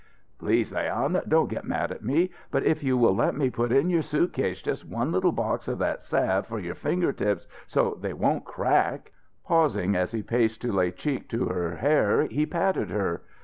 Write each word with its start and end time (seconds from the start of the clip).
"Please, 0.39 0.73
Leon, 0.73 1.21
don't 1.27 1.47
get 1.51 1.63
mad 1.63 1.91
at 1.91 2.03
me, 2.03 2.31
but 2.49 2.63
if 2.63 2.83
you 2.83 2.97
will 2.97 3.15
let 3.15 3.35
me 3.35 3.51
put 3.51 3.71
in 3.71 3.87
your 3.91 4.01
suitcase 4.01 4.59
just 4.63 4.83
one 4.83 5.11
little 5.11 5.31
box 5.31 5.67
of 5.67 5.77
that 5.77 6.01
salve 6.01 6.47
for 6.47 6.57
your 6.59 6.73
finger 6.73 7.13
tips, 7.13 7.47
so 7.67 7.99
they 8.01 8.11
don't 8.11 8.43
crack" 8.43 9.11
Pausing 9.47 9.95
as 9.95 10.11
he 10.11 10.23
paced 10.23 10.59
to 10.63 10.71
lay 10.71 10.89
cheek 10.89 11.29
to 11.29 11.45
her 11.49 11.75
hair, 11.75 12.23
he 12.25 12.47
patted 12.47 12.89
her. 12.89 13.21